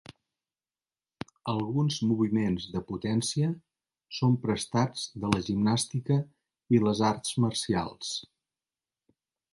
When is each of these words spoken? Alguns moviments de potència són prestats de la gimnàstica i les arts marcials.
Alguns 1.51 1.97
moviments 2.11 2.65
de 2.77 2.81
potència 2.87 3.51
són 4.21 4.39
prestats 4.47 5.03
de 5.25 5.31
la 5.35 5.43
gimnàstica 5.51 6.19
i 6.77 6.81
les 6.87 7.05
arts 7.13 7.37
marcials. 7.47 8.19